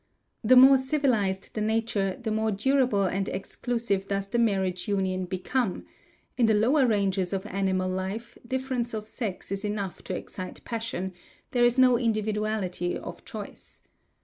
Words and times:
The 0.43 0.55
more 0.55 0.79
civilized 0.79 1.53
the 1.53 1.61
nature 1.61 2.17
the 2.19 2.31
more 2.31 2.49
durable 2.49 3.03
and 3.03 3.29
exclusive 3.29 4.07
does 4.07 4.25
the 4.25 4.39
marriage 4.39 4.87
union 4.87 5.25
become; 5.25 5.85
in 6.39 6.47
the 6.47 6.55
lower 6.55 6.87
ranges 6.87 7.33
of 7.33 7.45
animal 7.45 7.87
life 7.87 8.35
difference 8.47 8.95
of 8.95 9.07
sex 9.07 9.51
is 9.51 9.63
enough 9.63 10.03
to 10.05 10.15
excite 10.15 10.65
passion: 10.65 11.13
there 11.51 11.65
is 11.65 11.77
no 11.77 11.97
individuality 11.97 12.95
of 12.97 13.03
of 13.03 13.25
choice. 13.25 13.83